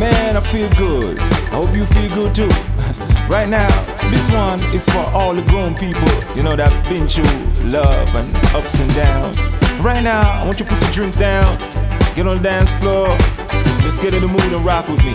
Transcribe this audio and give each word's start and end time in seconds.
Man, 0.00 0.34
I 0.34 0.40
feel 0.40 0.70
good. 0.78 1.18
I 1.18 1.60
hope 1.60 1.74
you 1.74 1.84
feel 1.84 2.08
good 2.14 2.34
too. 2.34 2.48
right 3.28 3.46
now, 3.46 3.68
this 4.10 4.30
one 4.32 4.58
is 4.74 4.88
for 4.88 5.04
all 5.12 5.34
the 5.34 5.42
grown 5.50 5.74
people, 5.74 6.08
you 6.34 6.42
know, 6.42 6.56
that 6.56 6.72
been 6.88 7.06
through 7.06 7.68
love 7.68 8.08
and 8.14 8.34
ups 8.56 8.80
and 8.80 8.94
downs. 8.94 9.38
Right 9.78 10.02
now, 10.02 10.40
I 10.40 10.46
want 10.46 10.58
you 10.58 10.64
to 10.64 10.72
put 10.72 10.80
the 10.80 10.90
drink 10.90 11.18
down, 11.18 11.58
get 12.14 12.26
on 12.26 12.38
the 12.38 12.42
dance 12.42 12.72
floor, 12.72 13.08
let's 13.84 13.98
get 13.98 14.14
in 14.14 14.22
the 14.22 14.28
mood 14.28 14.40
and 14.40 14.64
rock 14.64 14.88
with 14.88 15.04
me. 15.04 15.12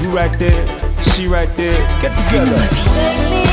You 0.00 0.08
right 0.16 0.34
there, 0.38 0.64
she 1.02 1.26
right 1.26 1.54
there, 1.58 1.76
get 2.00 2.16
together. 2.24 3.51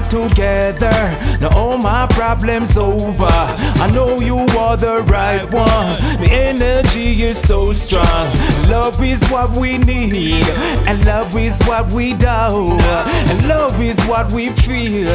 Together. 0.00 0.92
Now 1.40 1.50
all 1.56 1.78
my 1.78 2.06
problems 2.10 2.76
over. 2.76 3.26
I 3.28 3.90
know 3.92 4.20
you 4.20 4.38
are 4.58 4.76
the 4.76 5.02
right 5.06 5.44
one. 5.50 5.96
The 6.20 6.28
energy 6.30 7.22
is 7.22 7.38
so 7.38 7.72
strong. 7.72 8.28
Love 8.68 9.02
is 9.02 9.22
what 9.28 9.50
we 9.56 9.78
need, 9.78 10.46
and 10.86 11.04
love 11.04 11.36
is 11.36 11.62
what 11.64 11.90
we 11.92 12.14
do, 12.14 12.26
and 12.26 13.48
love 13.48 13.80
is 13.80 13.98
what 14.04 14.30
we 14.32 14.50
feel. 14.50 15.14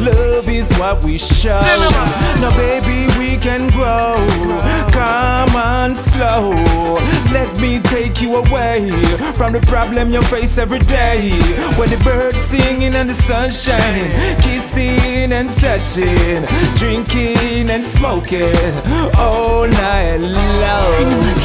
Love 0.00 0.48
is 0.48 0.72
what 0.78 1.02
we 1.02 1.18
show. 1.18 1.60
Now, 2.40 2.54
baby, 2.56 3.06
we 3.18 3.36
can 3.36 3.70
grow. 3.70 4.16
Come 4.92 5.56
on, 5.56 5.94
slow. 5.94 6.54
Let 7.54 7.62
me 7.62 7.78
take 7.78 8.20
you 8.20 8.34
away 8.34 8.90
from 9.36 9.52
the 9.52 9.60
problem 9.60 10.10
you 10.10 10.20
face 10.22 10.58
every 10.58 10.80
day. 10.80 11.30
When 11.78 11.88
the 11.88 12.00
birds 12.02 12.40
singing 12.40 12.96
and 12.96 13.08
the 13.08 13.14
sun 13.14 13.48
shining, 13.52 14.10
kissing 14.42 15.30
and 15.30 15.52
touching, 15.52 16.42
drinking 16.74 17.70
and 17.70 17.80
smoking 17.80 18.50
all 19.16 19.68
night 19.68 20.16
long. 20.16 21.43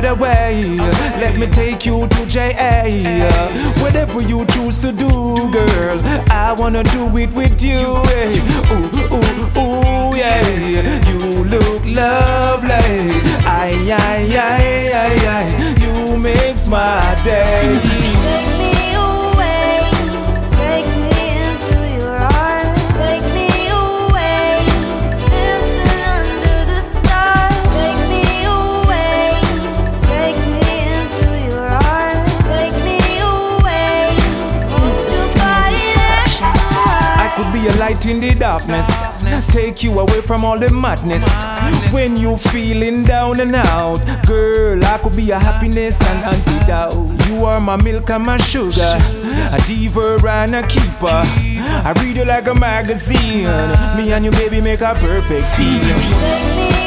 Get 0.00 0.10
away. 0.10 0.76
Let 1.22 1.38
me 1.38 1.46
take 1.46 1.86
you 1.86 2.06
to 2.06 2.26
JA. 2.26 2.84
Whatever 3.82 4.20
you 4.20 4.44
choose 4.46 4.78
to 4.80 4.92
do, 4.92 5.10
girl, 5.52 5.98
I 6.30 6.54
wanna 6.58 6.82
do 6.84 7.16
it 7.16 7.32
with 7.32 7.62
you. 7.62 7.80
Ooh, 8.74 8.88
ooh, 9.16 9.60
ooh, 9.60 10.14
yeah. 10.14 10.44
You 11.08 11.44
look 11.44 11.82
lovely. 11.84 12.88
Ay, 13.60 13.74
ay, 14.04 14.24
ay, 14.52 14.66
ay, 15.04 15.16
ay. 15.36 15.46
You 15.82 16.18
makes 16.18 16.66
my 16.68 17.16
day. 17.24 17.65
Light 37.96 38.06
in 38.06 38.20
the 38.20 38.34
darkness. 38.34 39.08
Take 39.52 39.82
you 39.82 39.98
away 39.98 40.20
from 40.22 40.44
all 40.44 40.58
the 40.58 40.70
madness. 40.70 41.26
When 41.92 42.16
you 42.16 42.36
feeling 42.36 43.04
down 43.04 43.40
and 43.40 43.54
out, 43.54 44.00
girl, 44.26 44.84
I 44.84 44.98
could 44.98 45.16
be 45.16 45.30
a 45.30 45.38
happiness 45.38 46.00
and 46.02 46.34
antidote. 46.34 47.28
You 47.28 47.44
are 47.44 47.60
my 47.60 47.76
milk 47.76 48.10
and 48.10 48.24
my 48.24 48.36
sugar, 48.36 48.98
a 49.52 49.60
diva 49.66 50.18
and 50.26 50.54
a 50.56 50.66
keeper. 50.66 51.22
I 51.86 51.92
read 52.02 52.16
you 52.16 52.24
like 52.24 52.46
a 52.48 52.54
magazine. 52.54 53.48
Me 53.96 54.12
and 54.12 54.24
you, 54.24 54.30
baby, 54.32 54.60
make 54.60 54.80
a 54.80 54.94
perfect 54.94 55.54
team. 55.54 56.85